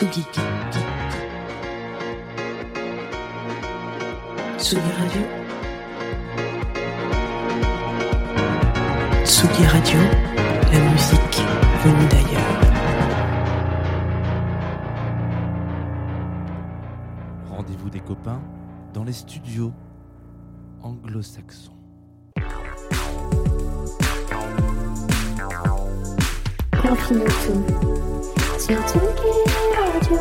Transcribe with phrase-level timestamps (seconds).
[0.00, 0.24] Tsugi.
[4.56, 5.22] Tsugi Radio.
[9.24, 9.98] Tsugi Radio,
[10.72, 11.42] la musique
[11.84, 12.60] venue d'ailleurs.
[17.50, 18.40] Rendez-vous des copains
[18.94, 19.74] dans les studios
[20.82, 21.76] anglo-saxons.
[30.10, 30.18] Coucou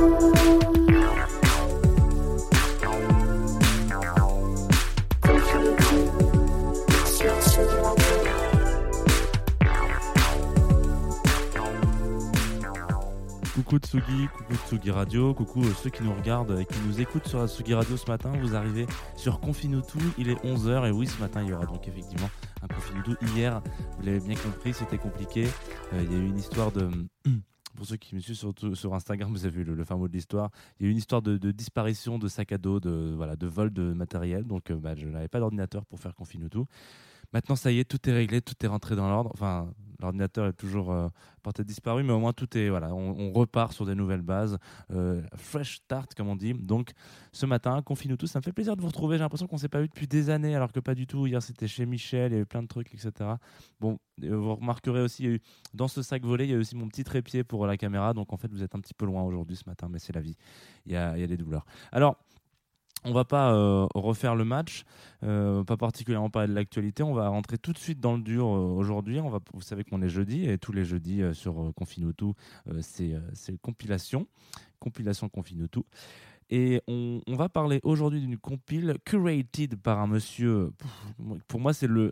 [13.80, 17.74] Tsugi, coucou Tsugi Radio, coucou ceux qui nous regardent et qui nous écoutent sur Tsugi
[17.74, 18.32] Radio ce matin.
[18.40, 21.88] Vous arrivez sur Confinutu, il est 11h et oui, ce matin il y aura donc
[21.88, 22.30] effectivement
[22.62, 23.18] un Confinutu.
[23.34, 23.60] Hier,
[23.98, 25.48] vous l'avez bien compris, c'était compliqué.
[25.94, 26.88] Euh, il y a eu une histoire de.
[27.76, 30.08] Pour ceux qui me suivent sur, sur Instagram, vous avez vu le, le fin mot
[30.08, 30.50] de l'histoire.
[30.80, 33.48] Il y a eu une histoire de, disparition de sac à dos, de, voilà, de
[33.48, 34.46] vol de matériel.
[34.46, 36.60] Donc euh, bah, je n'avais pas d'ordinateur pour faire Confinutu.
[37.34, 39.30] Maintenant, ça y est, tout est réglé, tout est rentré dans l'ordre.
[39.34, 41.10] Enfin, l'ordinateur est toujours euh,
[41.44, 44.58] porté disparu, mais au moins tout est voilà, on, repart sur des nouvelles bases,
[44.92, 46.54] euh, fresh start comme on dit.
[46.54, 46.92] Donc,
[47.32, 49.18] ce matin, confine tous, ça me fait plaisir de vous retrouver.
[49.18, 51.28] J'ai l'impression qu'on s'est pas vu depuis des années, alors que pas du tout.
[51.28, 53.12] Hier, c'était chez Michel, il y a eu plein de trucs, etc.
[53.80, 55.40] Bon, vous remarquerez aussi,
[55.74, 58.14] dans ce sac volé, il y a aussi mon petit trépied pour la caméra.
[58.14, 60.22] Donc, en fait, vous êtes un petit peu loin aujourd'hui ce matin, mais c'est la
[60.22, 60.36] vie.
[60.86, 61.66] Il y a, il y a des douleurs.
[61.92, 62.18] Alors.
[63.06, 64.84] On va pas euh, refaire le match,
[65.24, 67.02] euh, pas particulièrement parler de l'actualité.
[67.04, 69.20] On va rentrer tout de suite dans le dur euh, aujourd'hui.
[69.20, 72.34] On va, vous savez qu'on est jeudi et tous les jeudis sur Confinutu,
[72.68, 74.28] euh, c'est compilation,
[74.80, 75.80] compilation Confinutu.
[76.50, 80.72] Et on, va parler aujourd'hui d'une compile curated par un monsieur.
[81.48, 82.12] Pour moi, c'est le.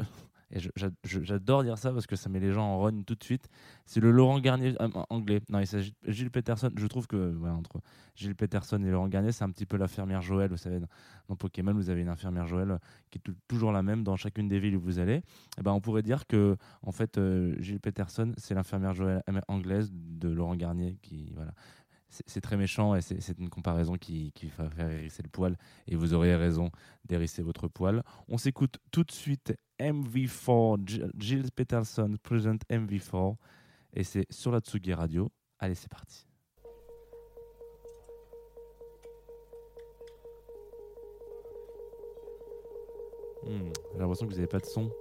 [0.51, 0.59] Et
[1.03, 3.49] j'adore dire ça parce que ça met les gens en run tout de suite.
[3.85, 5.41] C'est le Laurent Garnier euh, anglais.
[5.49, 6.69] Non, il s'agit de Gilles Peterson.
[6.75, 7.81] Je trouve que entre
[8.15, 10.49] Gilles Peterson et Laurent Garnier, c'est un petit peu l'infirmière Joël.
[10.49, 10.79] Vous savez,
[11.27, 12.77] dans, Pokémon, vous avez une infirmière Joël euh,
[13.11, 15.21] qui est tou- toujours la même dans chacune des villes où vous allez.
[15.57, 19.41] Et ben, on pourrait dire que en fait, euh, Gilles Peterson, c'est l'infirmière Joël am-
[19.49, 21.51] anglaise de Laurent Garnier qui voilà.
[22.09, 25.57] C'est très méchant et c'est une comparaison qui, va faire hérisser le poil.
[25.87, 26.71] Et vous aurez raison
[27.05, 28.01] d'hérisser votre poil.
[28.29, 33.35] On s'écoute tout de suite MV4, G- Gilles Peterson present MV4.
[33.93, 35.29] Et c'est sur la Tsugi Radio.
[35.59, 36.25] Allez, c'est parti.
[43.43, 44.91] Hmm, J'ai l'impression que vous n'avez pas de son.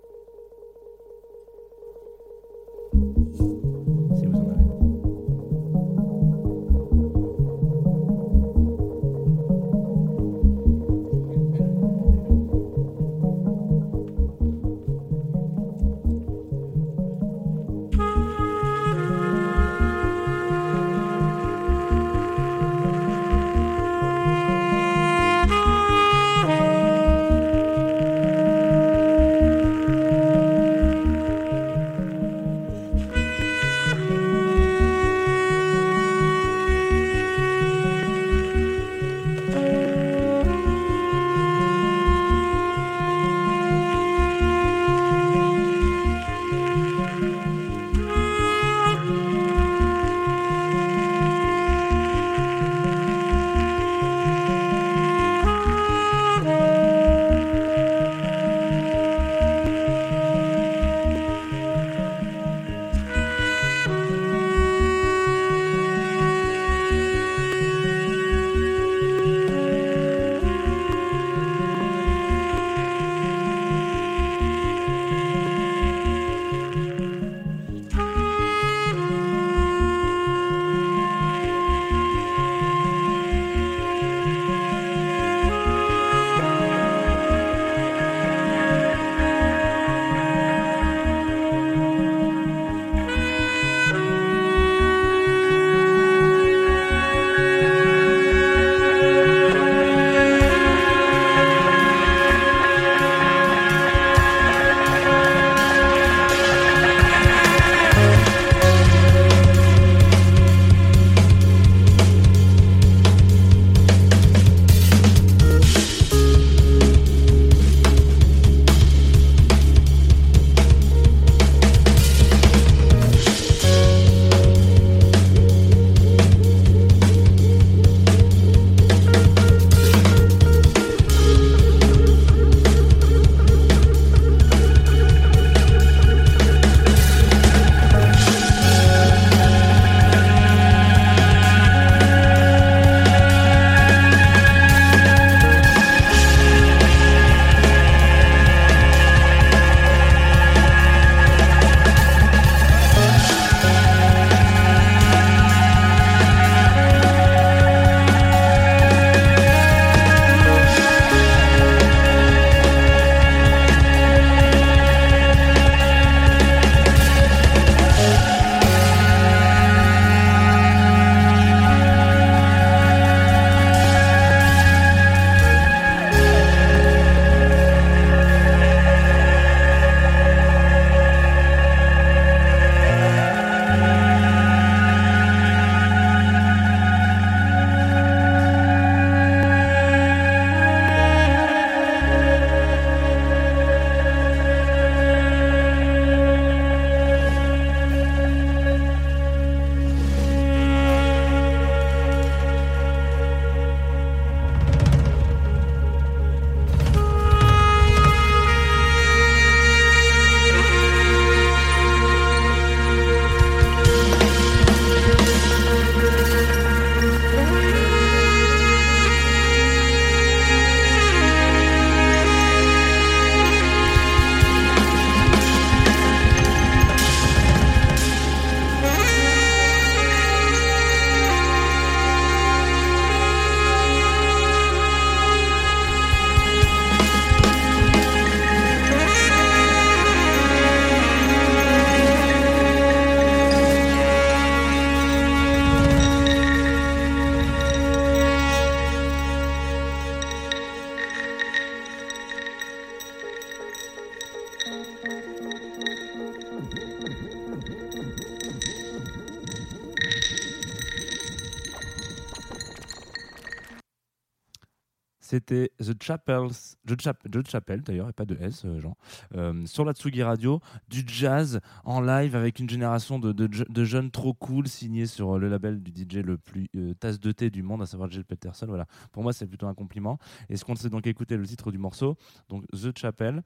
[265.36, 266.48] C'était The Chapels,
[266.86, 268.96] The, Chap- Chapel d'ailleurs, et pas de S, euh, Jean,
[269.34, 274.10] euh, sur la Tsugi Radio, du jazz en live avec une génération de, de, jeunes
[274.10, 277.62] trop cool signés sur le label du DJ le plus euh, tasse de thé du
[277.62, 278.64] monde, à savoir Jill Peterson.
[278.66, 280.18] Voilà, pour moi c'est plutôt un compliment.
[280.48, 282.16] Et ce qu'on sait donc écouter le titre du morceau,
[282.48, 283.42] donc The Chapel,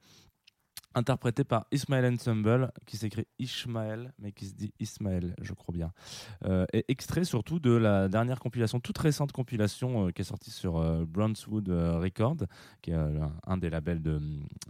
[0.95, 5.91] interprété par Ismael Ensemble, qui s'écrit Ishmael, mais qui se dit Ismaël, je crois bien.
[6.45, 10.51] Euh, et extrait surtout de la dernière compilation, toute récente compilation euh, qui est sortie
[10.51, 12.45] sur euh, Brownswood euh, Records,
[12.81, 14.19] qui est euh, un des labels de,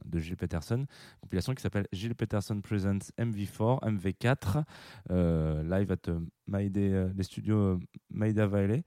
[0.05, 0.85] de Gilles Peterson,
[1.21, 4.63] compilation qui s'appelle Gilles Peterson Presents MV4, MV4,
[5.11, 6.09] euh, live at
[6.53, 7.79] euh, les studios
[8.09, 8.83] Maïda Valley.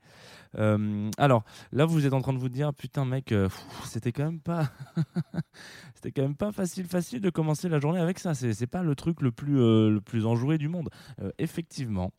[0.57, 3.49] Euh, alors, là, vous êtes en train de vous dire, putain, mec, euh,
[3.85, 4.71] c'était quand même pas.
[5.95, 8.33] c'était quand même pas facile, facile de commencer la journée avec ça.
[8.33, 10.89] C'est pas le truc le plus, euh, le plus enjoué du monde.
[11.37, 12.11] Effectivement.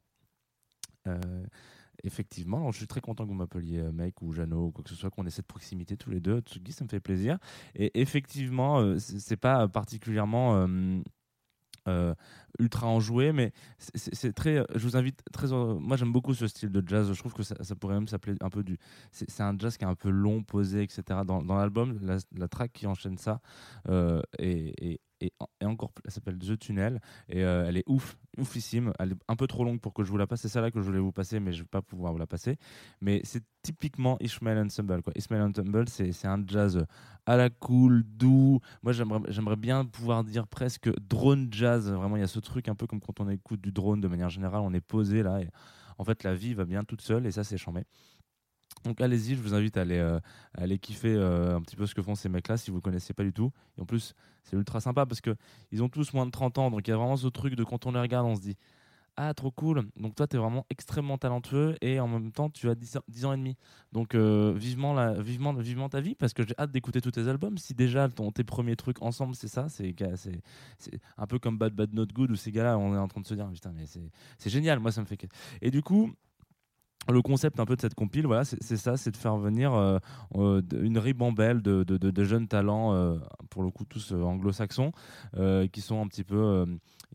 [2.03, 4.97] Effectivement, je suis très content que vous m'appeliez mec ou Jeannot ou quoi que ce
[4.97, 6.41] soit, qu'on ait cette proximité tous les deux.
[6.41, 7.39] Tsugi, ça me fait plaisir.
[7.77, 10.67] Et effectivement, c'est pas particulièrement
[11.89, 12.15] euh,
[12.59, 14.65] ultra enjoué, mais c'est- très.
[14.75, 15.53] Je vous invite très.
[15.53, 17.13] euh, Moi, j'aime beaucoup ce style de jazz.
[17.13, 18.79] Je trouve que ça, pourrait même s'appeler un peu du.
[19.13, 21.21] C'est un jazz qui est un peu long, posé, etc.
[21.25, 23.41] Dans, l'album, la, track qui enchaîne ça
[23.89, 25.33] euh, est- est
[25.65, 25.93] encore.
[25.93, 28.93] plus- Elle s'appelle The Tunnel et euh, elle est ouf, oufissime.
[28.99, 30.41] Elle est un peu trop longue pour que je vous la passe.
[30.43, 32.27] C'est ça là que je voulais vous passer, mais je vais pas pouvoir vous la
[32.27, 32.57] passer.
[33.01, 35.03] Mais c'est typiquement Ishmael Ensemble.
[35.03, 35.13] Quoi.
[35.17, 36.85] Ishmael Ensemble, c'est un jazz
[37.27, 38.61] à la cool, doux.
[38.83, 41.91] Moi, j'aimerais j'aimerais bien pouvoir dire presque drone jazz.
[41.91, 44.09] Vraiment, il y a ce truc un peu comme quand on écoute du drone de
[44.09, 44.61] manière générale.
[44.65, 45.41] On est posé là.
[45.41, 45.49] Et
[45.99, 47.85] en fait, la vie va bien toute seule et ça, c'est chambé.
[48.87, 50.21] Donc allez-y, je vous invite à aller, euh,
[50.57, 52.83] à aller kiffer euh, un petit peu ce que font ces mecs-là si vous ne
[52.83, 53.51] connaissez pas du tout.
[53.77, 54.15] Et en plus,
[54.45, 56.71] c'est ultra sympa parce qu'ils ont tous moins de 30 ans.
[56.71, 58.57] Donc il y a vraiment ce truc de quand on les regarde, on se dit
[59.17, 59.89] Ah, trop cool.
[59.97, 63.03] Donc toi, tu es vraiment extrêmement talentueux et en même temps, tu as 10, ans-
[63.09, 63.57] 10 ans et demi.
[63.93, 67.59] Donc euh, vivement, vivement, vivement ta vie parce que j'ai hâte d'écouter tous tes albums.
[67.59, 69.95] Si déjà ton, tes premiers trucs ensemble, c'est ça, c'est
[71.19, 73.27] un peu comme Bad Bad Not Good où ces gars-là, on est en train de
[73.27, 74.79] se dire Putain, mais c'est génial.
[74.79, 75.19] Moi, ça me fait.
[75.61, 76.13] Et du coup
[77.13, 79.99] le concept un peu de cette compile, voilà, c'est ça, c'est de faire venir euh,
[80.37, 83.19] euh, une ribambelle de, jeunes talents, euh,
[83.51, 84.93] pour le coup tous anglo-saxons,
[85.73, 86.67] qui sont un petit peu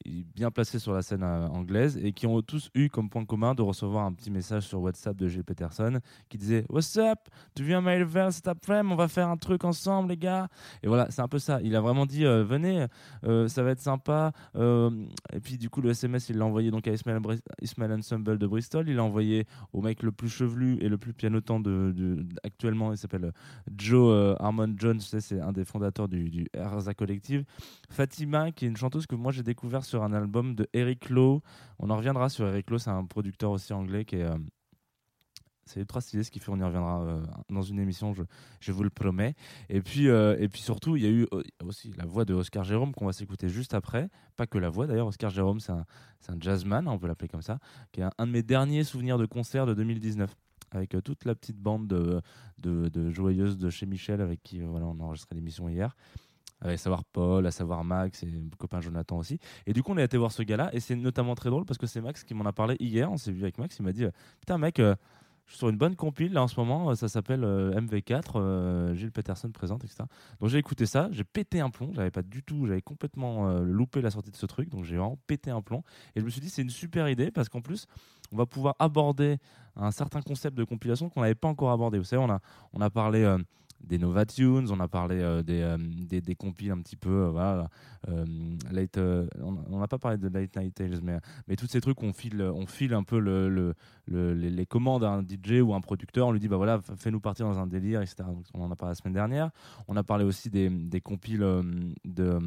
[0.06, 3.54] bien placés sur la scène euh, anglaise et qui ont tous eu comme point commun
[3.54, 7.20] de recevoir un petit message sur WhatsApp de Gilles Peterson qui disait What's up?
[7.56, 8.94] Tu viens à Mailville cet après-midi?
[8.94, 10.48] On va faire un truc ensemble, les gars.
[10.84, 11.60] Et voilà, c'est un peu ça.
[11.62, 12.88] Il a vraiment dit euh, Venez,
[13.26, 14.32] euh, ça va être sympa.
[14.56, 17.20] Et puis, du coup, le SMS, il l'a envoyé donc à Ismail,
[17.62, 18.90] Ismail Ensemble de Bristol.
[18.90, 22.92] Il l'a envoyé au mec le plus chevelu et le plus pianotant de, actuellement.
[22.92, 23.32] Il s'appelle
[23.78, 25.00] Joe Harmon Jones.
[25.00, 27.44] C'est un des fondateurs du, du RZA Collective.
[27.90, 31.42] Fatima, qui est une chanteuse que moi j'ai découvert sur un album de Eric Lowe.
[31.80, 34.24] On en reviendra sur Eric Lowe, c'est un producteur aussi anglais qui est.
[34.24, 34.38] euh,
[35.66, 38.24] c'est ultra stylé ce qu'il fait, on y reviendra euh, dans une émission, je,
[38.60, 39.36] je vous le promets.
[39.70, 42.34] Et puis, euh, et puis surtout, il y a eu euh, aussi la voix de
[42.34, 44.10] Oscar Jérôme qu'on va s'écouter juste après.
[44.36, 45.86] Pas que la voix d'ailleurs, Oscar Jérôme, c'est un,
[46.28, 47.60] un jazzman, on peut l'appeler comme ça,
[47.92, 50.36] qui est un, de mes derniers souvenirs de concert de 2019
[50.72, 52.22] avec toute la petite bande de,
[52.58, 55.96] de, de joyeuses de chez Michel avec qui voilà, on a enregistré l'émission hier.
[56.62, 59.40] À savoir Paul, à savoir Max et mon copain Jonathan aussi.
[59.66, 60.70] Et du coup, on a été voir ce gars-là.
[60.74, 63.12] Et c'est notamment très drôle parce que c'est Max qui m'en a parlé hier.
[63.12, 63.78] On s'est vu avec Max.
[63.80, 64.96] Il m'a dit euh, Putain, mec, euh,
[65.48, 66.94] je suis sur une bonne compile là en ce moment.
[66.94, 68.34] Ça s'appelle euh, MV4.
[68.36, 70.04] euh, Gilles Peterson présente, etc.
[70.40, 71.10] Donc j'ai écouté ça.
[71.12, 71.92] J'ai pété un plomb.
[71.94, 72.68] J'avais pas du tout.
[72.68, 74.70] J'avais complètement euh, loupé la sortie de ce truc.
[74.70, 75.84] Donc j'ai vraiment pété un plomb.
[76.16, 77.88] Et je me suis dit C'est une super idée parce qu'en plus,
[78.32, 79.40] on va pouvoir aborder
[79.76, 81.98] un certain concept de compilation qu'on n'avait pas encore abordé.
[81.98, 82.40] Vous savez, on a,
[82.74, 83.36] on a parlé.
[83.84, 87.10] Des Nova Tunes, on a parlé euh, des, euh, des, des compiles un petit peu,
[87.26, 87.70] euh, voilà,
[88.72, 88.98] late,
[89.42, 92.42] on n'a pas parlé de Late Night Tales, mais, mais tous ces trucs, on file,
[92.42, 93.76] on file un peu le, le,
[94.08, 97.20] le- les, commandes à un DJ ou un producteur, on lui dit, bah voilà, fais-nous
[97.20, 98.24] partir dans un délire, etc.
[98.28, 99.52] Donc, on en a parlé la semaine dernière.
[99.88, 101.46] On a parlé aussi des, des compiles
[102.06, 102.40] de...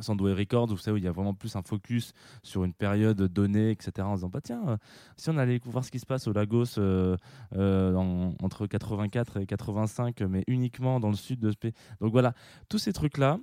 [0.00, 2.12] Sandway Records, vous savez, où il y a vraiment plus un focus
[2.42, 4.06] sur une période donnée, etc.
[4.08, 4.76] En disant, bah tiens, euh,
[5.16, 7.16] si on allait voir ce qui se passe au Lagos euh,
[7.56, 11.56] euh, en- entre 84 et 85, mais uniquement dans le sud de ce.
[12.00, 12.34] Donc voilà,
[12.68, 13.38] tous ces trucs-là,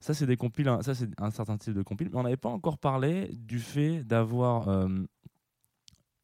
[0.00, 2.48] ça c'est des hein, ça c'est un certain type de compile, mais on n'avait pas
[2.48, 4.68] encore parlé du fait d'avoir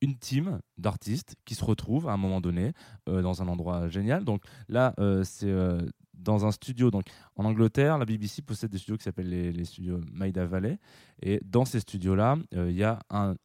[0.01, 2.73] une team d'artistes qui se retrouvent à un moment donné
[3.09, 4.25] euh, dans un endroit génial.
[4.25, 5.81] Donc là, euh, c'est euh,
[6.15, 6.91] dans un studio.
[6.91, 7.05] Donc
[7.37, 10.79] en Angleterre, la BBC possède des studios qui s'appellent les, studios Maida Valley.
[11.23, 13.37] Et dans ces studios-là, il y a un,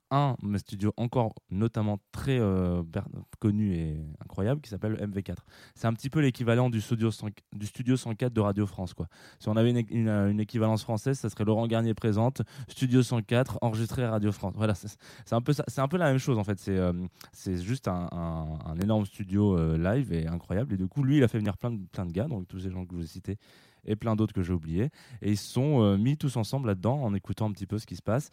[0.57, 2.39] studio encore notamment très
[3.39, 5.35] connu et incroyable qui s'appelle le MV4.
[5.75, 8.93] C'est un petit peu l'équivalent du studio, 100 du studio 104 de Radio France.
[9.39, 14.11] Si on avait une, équivalence française, ça serait Laurent Garnier présente, Studio 104, enregistré à
[14.11, 14.53] Radio France.
[14.55, 16.59] Voilà, c'est un, peu la même chose en fait.
[16.59, 16.77] C'est
[17.31, 20.73] c'est juste un, énorme studio euh, live et incroyable.
[20.73, 22.59] Et du coup, lui, il a fait venir plein de, plein de gars, donc tous
[22.59, 23.37] ces gens que je vous ai cités
[23.85, 24.89] et plein d'autres que j'ai oubliés.
[25.21, 27.85] Et ils se sont euh, mis tous ensemble là-dedans en écoutant un petit peu ce
[27.85, 28.29] qui se passe.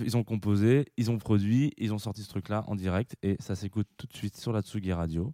[0.00, 3.54] Ils ont composé, ils ont produit, ils ont sorti ce truc-là en direct et ça
[3.54, 5.32] s'écoute tout de suite sur la Tsugi Radio.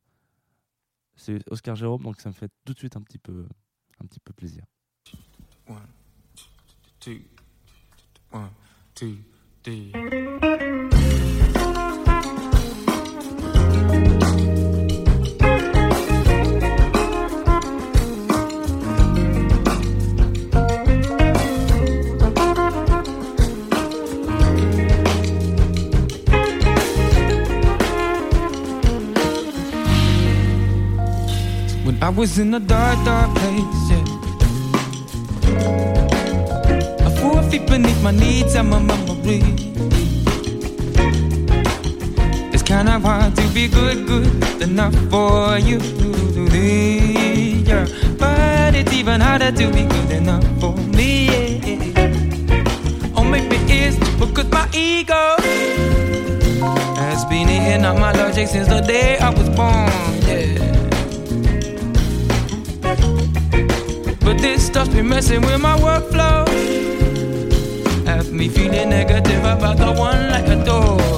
[1.14, 3.46] C'est Oscar Jérôme, donc ça me fait tout de suite un petit peu,
[4.02, 4.64] un petit peu plaisir.
[5.68, 5.76] One,
[6.98, 7.18] two,
[8.32, 8.50] one,
[8.94, 9.16] two,
[9.62, 9.92] three.
[32.22, 34.04] Was in a dark, dark place, yeah.
[37.20, 39.42] Four feet beneath my needs and my memory.
[42.52, 45.80] It's kinda hard to be good, good enough for you.
[47.66, 47.86] Yeah.
[48.20, 51.26] But it's even harder to be good enough for me.
[51.26, 53.16] Yeah.
[53.16, 55.24] Or maybe it's because my ego
[57.02, 59.90] has been eating up my logic since the day I was born.
[60.28, 60.71] Yeah.
[64.42, 66.46] This stuff's been messing with my workflow.
[68.06, 71.11] Have me feeling negative about the one like a door.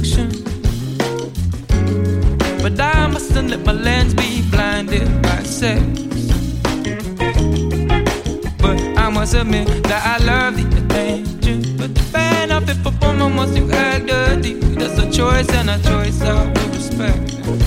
[0.00, 0.30] Reflection.
[2.62, 5.82] But I mustn't let my lens be blinded by sex.
[8.58, 11.76] But I must admit that I love the attention.
[11.76, 14.54] But the benefit for woman once you act dirty.
[14.54, 17.36] That's a choice and a choice will respect.
[17.46, 17.58] Oh,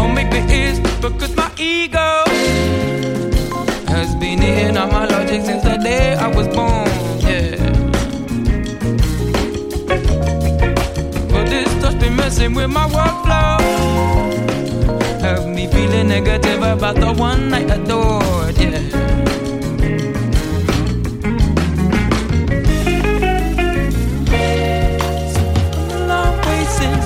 [0.00, 2.24] or maybe it's because my ego
[3.88, 7.03] has been eating up my logic since the day I was born.
[12.04, 13.60] Been messing with my workflow.
[15.22, 18.80] Have me feeling negative about the one I adored, yeah.
[26.08, 27.04] Long way since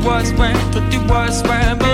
[0.00, 1.87] Oh, You see what's right,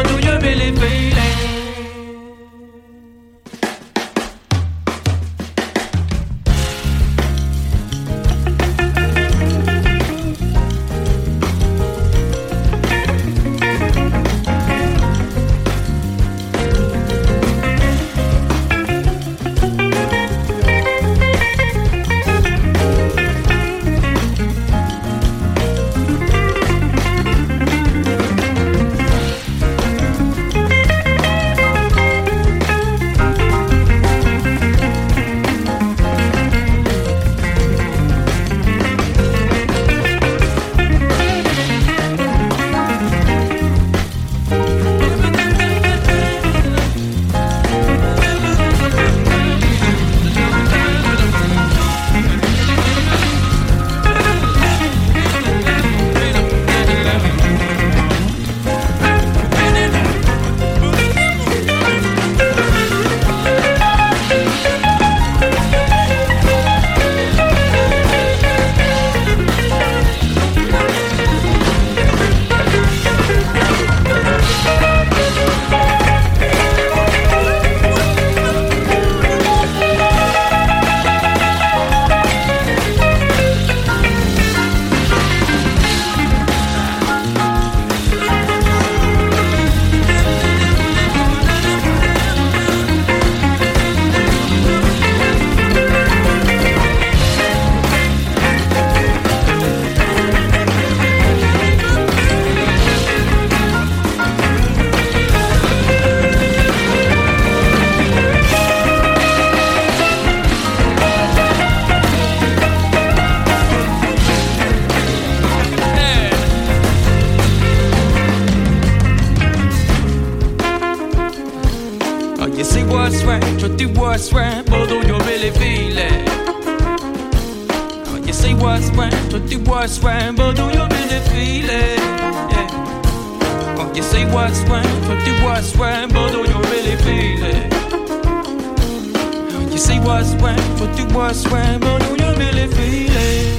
[139.87, 143.55] say what's right, you do what's right, but do you really feel it?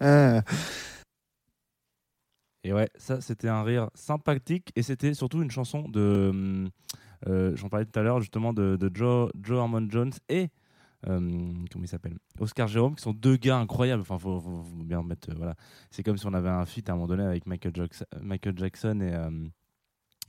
[2.64, 6.28] Et ouais, ça c'était un rire sympathique et c'était surtout une chanson de.
[6.30, 6.70] hum,
[7.28, 10.48] euh, J'en parlais tout à l'heure justement de, Joe, Joe Harmon Jones et.
[11.08, 11.20] euh,
[11.72, 12.18] comment il s'appelle?
[12.40, 14.02] Oscar Jérôme, qui sont deux gars incroyables.
[14.02, 14.40] Enfin, faut,
[14.84, 15.30] bien mettre.
[15.30, 15.54] euh, voilà.
[15.90, 17.72] C'est comme si on avait un feat à un moment donné avec Michael
[18.56, 19.14] Jackson, et.
[19.14, 19.30] euh,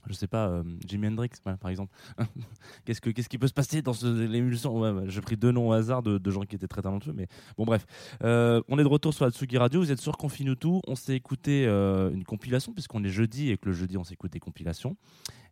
[0.06, 1.92] je sais pas, euh, Jimi Hendrix, par exemple.
[2.84, 4.78] qu'est-ce, que, qu'est-ce qui peut se passer dans l'émulsion?
[4.78, 7.26] Ouais, ouais, J'ai pris deux noms au hasard de, gens qui étaient très talentueux, mais
[7.56, 7.86] bon, bref.
[8.22, 9.80] Euh, on est de retour sur la Radio.
[9.80, 10.68] Vous êtes sur Confinutu.
[10.86, 14.32] On s'est écouté euh, une compilation, puisqu'on est jeudi et que le jeudi, on s'écoute
[14.32, 14.96] des compilations.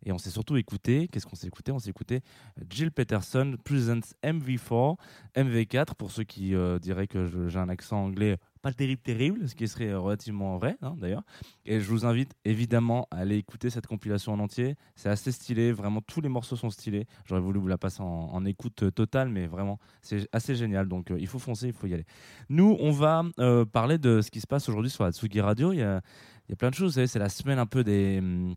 [0.05, 1.07] Et on s'est surtout écouté.
[1.07, 1.71] Qu'est-ce qu'on s'est écouté?
[1.71, 2.21] On s'est écouté
[2.69, 4.95] Jill Peterson Presents MV4,
[5.35, 9.55] MV4, pour ceux qui euh, diraient que j'ai un accent anglais pas terrible, terrible, ce
[9.55, 11.23] qui serait relativement vrai, hein, d'ailleurs.
[11.65, 14.75] Et je vous invite évidemment à aller écouter cette compilation en entier.
[14.95, 17.07] C'est assez stylé, vraiment tous les morceaux sont stylés.
[17.25, 20.87] J'aurais voulu vous la passer en, écoute euh, totale, mais vraiment, c'est assez génial.
[20.87, 22.05] Donc euh, il faut foncer, il faut y aller.
[22.49, 25.71] Nous, on va euh, parler de ce qui se passe aujourd'hui sur la Tsugi Radio.
[25.71, 26.01] Il y a,
[26.47, 26.91] il y a plein de choses.
[26.91, 28.19] Vous savez, c'est la semaine un peu des.
[28.19, 28.55] hum,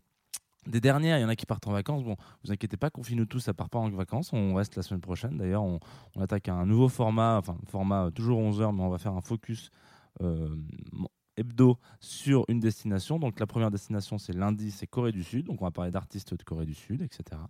[0.65, 2.03] des dernières, il y en a qui partent en vacances.
[2.03, 4.31] Bon, vous inquiétez pas, confine-nous tous, ça part pas en vacances.
[4.31, 5.37] On reste la semaine prochaine.
[5.37, 5.79] D'ailleurs, on,
[6.15, 9.71] on attaque un nouveau format, enfin, format toujours 11h, mais on va faire un focus
[11.37, 13.19] hebdo sur une destination.
[13.19, 15.45] Donc, la première destination, c'est lundi, c'est Corée du Sud.
[15.45, 17.41] Donc, on va parler d'artistes de Corée du Sud, etc.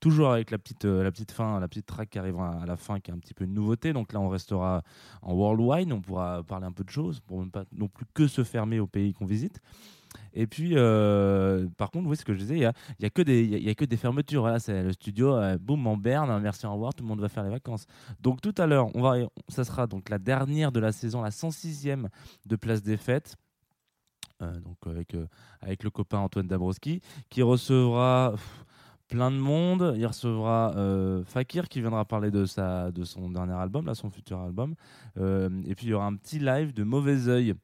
[0.00, 2.76] Toujours avec la petite, euh, la petite fin, la petite track qui arrivera à la
[2.76, 3.92] fin, qui est un petit peu une nouveauté.
[3.92, 4.82] Donc, là, on restera
[5.22, 5.92] en worldwide.
[5.92, 8.80] On pourra parler un peu de choses pour ne pas non plus que se fermer
[8.80, 9.60] aux pays qu'on visite.
[10.34, 13.10] Et puis, euh, par contre, oui, ce que je disais, il y a, y a
[13.10, 13.22] que
[13.84, 14.42] des, fermetures.
[14.42, 17.28] Voilà, c'est le studio, euh, boum, en berne, merci, au revoir, tout le monde va
[17.28, 17.86] faire les vacances.
[18.20, 18.88] Donc tout à l'heure,
[19.48, 22.08] ça sera donc la dernière de la saison, la 106e
[22.46, 23.36] de Place des Fêtes.
[24.40, 24.76] Euh, donc
[25.60, 28.34] avec, le copain Antoine Dabrowski, qui recevra
[29.08, 29.94] plein de monde.
[29.96, 30.74] Il recevra
[31.26, 34.74] Fakir qui viendra parler de, son dernier album, là, son futur album.
[35.16, 37.54] Et puis il y aura un petit live de Mauvais Oeil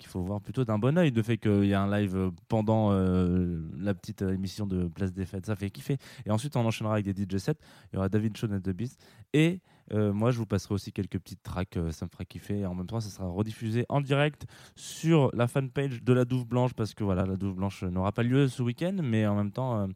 [0.00, 1.10] qu'il faut voir plutôt d'un bon oeil.
[1.12, 4.88] Le fait qu'il y a un live euh, pendant euh, la petite euh, émission de
[4.88, 5.98] Place des Fêtes, ça fait kiffer.
[6.26, 7.54] Et ensuite, on enchaînera avec des DJ sets.
[7.92, 9.00] Il y aura David Shawn et The Beast.
[9.32, 9.60] Et
[9.92, 12.60] moi, je vous passerai aussi quelques petites tracks, ça me fera kiffer.
[12.60, 16.46] Et en même temps, ça sera rediffusé en direct sur la fanpage de la Douve
[16.46, 19.50] Blanche, parce que voilà, la Douve Blanche n'aura pas lieu ce week-end, mais en même
[19.50, 19.88] temps,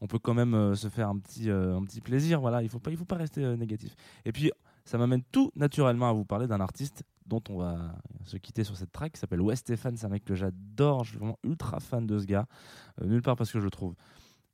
[0.00, 2.40] on peut quand même se faire un petit, un petit plaisir.
[2.40, 3.96] Voilà, il faut pas, il faut pas rester négatif.
[4.24, 4.52] Et puis,
[4.84, 8.76] ça m'amène tout naturellement à vous parler d'un artiste dont on va se quitter sur
[8.76, 9.96] cette track qui s'appelle Wes Stefan.
[9.96, 12.46] C'est un mec que j'adore, je suis vraiment ultra fan de ce gars.
[13.00, 13.94] Euh, nulle part parce que je trouve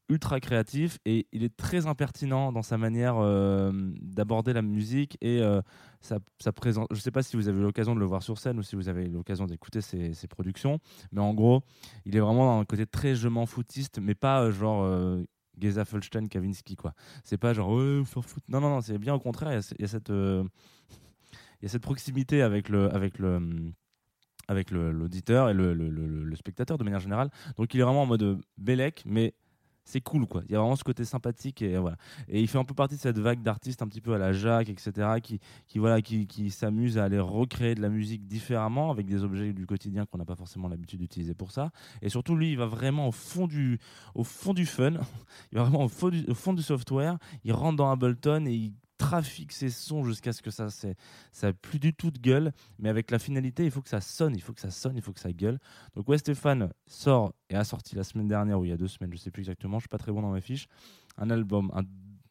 [0.09, 5.43] ultra créatif et il est très impertinent dans sa manière euh, d'aborder la musique et
[5.43, 5.61] euh,
[6.01, 6.87] sa, sa présence.
[6.91, 8.89] Je sais pas si vous avez l'occasion de le voir sur scène ou si vous
[8.89, 10.79] avez l'occasion d'écouter ses, productions,
[11.13, 11.63] mais en gros,
[12.05, 14.83] il est vraiment dans un côté très je m'en foutiste, mais pas euh, genre.
[14.85, 15.23] Euh,
[15.61, 15.83] Geza
[16.31, 16.95] Kavinsky, quoi.
[17.25, 18.47] C'est pas genre, ouais, faire foutre.
[18.49, 19.61] Non, non, non, c'est bien au contraire.
[19.77, 20.13] Il y a cette,
[21.61, 23.73] il y a cette proximité avec le, avec le, hum,
[24.49, 27.31] avec l'auditeur et le spectateur de manière générale.
[27.57, 29.35] Donc il est vraiment en mode euh, Bélec, mais
[29.89, 30.43] c'est cool quoi.
[30.47, 31.97] Il y a vraiment ce côté sympathique et voilà.
[32.29, 34.33] Et il fait un peu partie de cette vague d'artistes un petit peu à la
[34.33, 34.93] Jacques, etc.
[35.23, 39.25] qui, qui voilà, qui, qui s'amusent à aller recréer de la musique différemment avec des
[39.25, 41.71] objets du quotidien qu'on n'a pas forcément l'habitude d'utiliser pour ça.
[42.03, 43.79] Et surtout lui, il va vraiment au fond du,
[44.15, 44.93] au fond du fun.
[45.53, 47.17] il va vraiment au fond du, au fond du software.
[47.45, 50.97] Il rentre dans Ableton et il trafique ses sons jusqu'à ce que ça c'est
[51.33, 52.53] ça plus du tout de gueule.
[52.79, 55.03] Mais avec la finalité il faut que ça sonne il faut que ça sonne il
[55.03, 55.59] faut que ça gueule.
[55.95, 58.89] Donc ouais Stéphane sort et a sorti la semaine dernière ou il y a deux
[58.89, 60.69] semaines je sais plus exactement je suis pas très bon dans mes fiches
[61.17, 61.85] un album un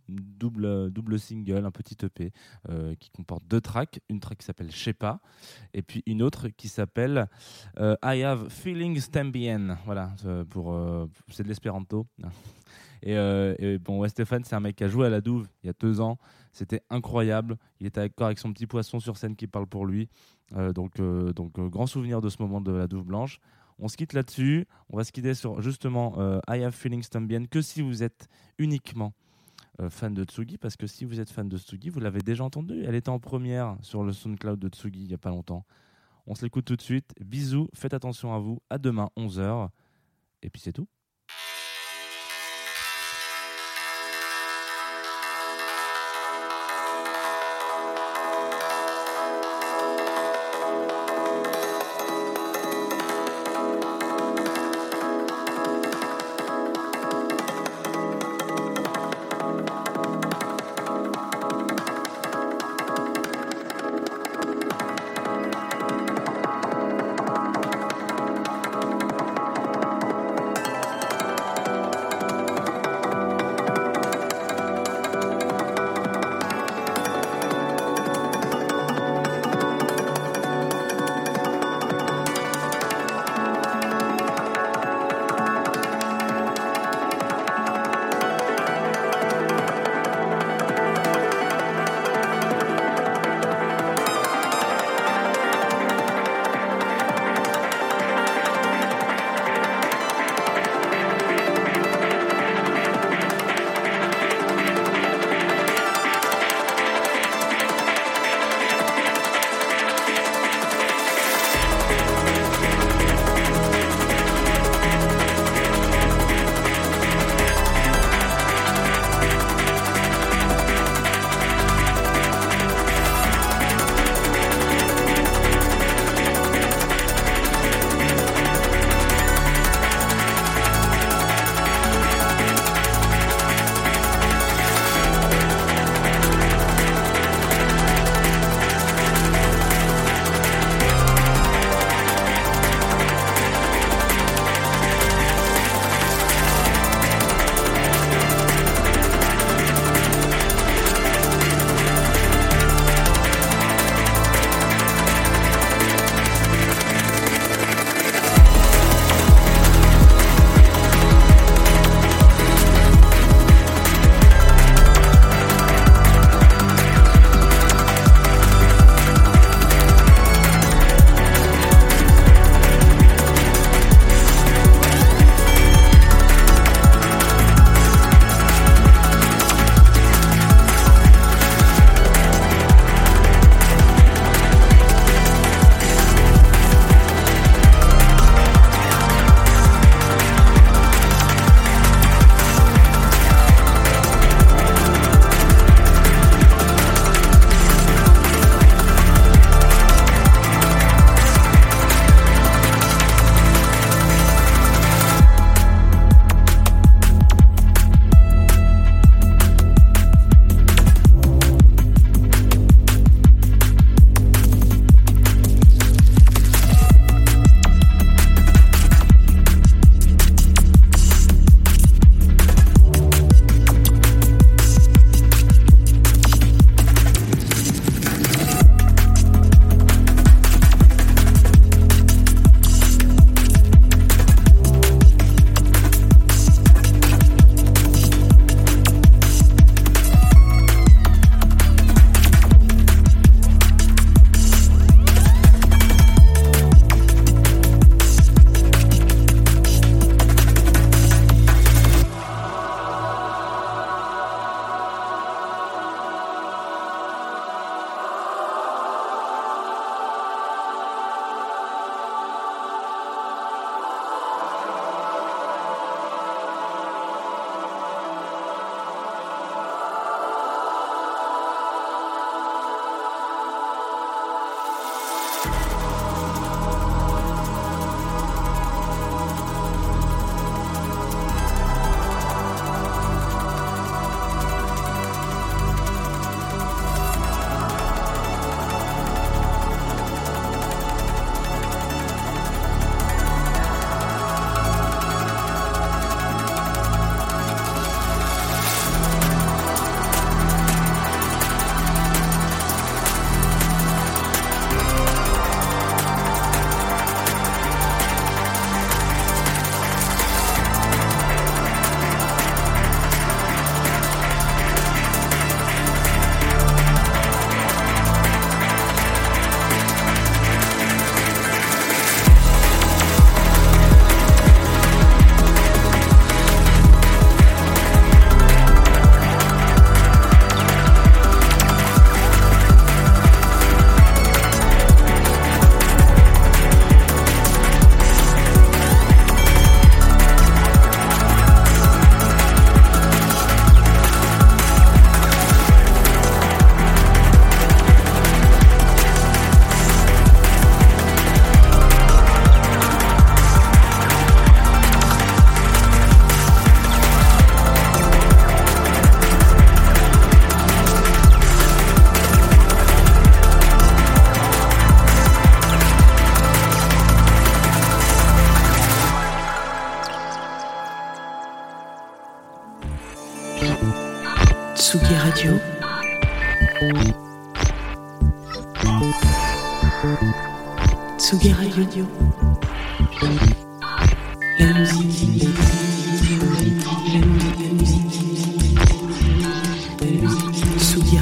[0.10, 2.32] double double single un petit EP
[2.70, 4.00] euh, qui comporte deux tracks.
[4.10, 5.20] Une track qui s'appelle pas
[5.74, 7.28] et puis une autre qui s'appelle
[7.80, 9.78] euh, I have feelings tambien.
[9.86, 10.78] Voilà euh, pour
[11.30, 12.08] c'est de l'espéranto
[13.04, 15.48] et, euh, et bon ouais Stéphane c'est un mec qui a joué à la Douve
[15.64, 16.18] il y a deux ans
[16.52, 20.10] c'était incroyable il était d'accord avec son petit poisson sur scène qui parle pour lui
[20.56, 23.40] euh, donc, euh, donc grand souvenir de ce moment de la Douve Blanche.
[23.80, 24.66] On se quitte là-dessus.
[24.90, 26.16] On va se quitter sur justement
[26.50, 29.14] I Have Feelings Tambien que si vous êtes uniquement
[29.90, 32.84] fan de Tsugi, parce que si vous êtes fan de Tsugi, vous l'avez déjà entendu.
[32.88, 35.64] Elle était en première sur le SoundCloud de Tsugi il n'y a pas longtemps.
[36.28, 37.14] On se l'écoute tout de suite.
[37.22, 38.60] Bisous, faites attention à vous.
[38.70, 39.70] À demain, 11h.
[40.42, 40.88] Et puis c'est tout.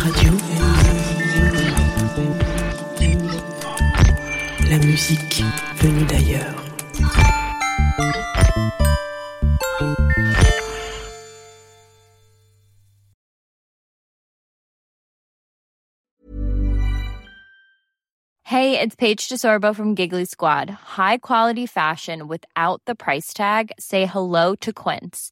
[0.06, 0.32] Radio.
[4.70, 5.44] La musique
[5.78, 6.54] venue d'ailleurs.
[18.44, 20.70] Hey, it's Paige DeSorbo from Giggly Squad.
[20.70, 23.72] High quality fashion without the price tag.
[23.80, 25.32] Say hello to Quince.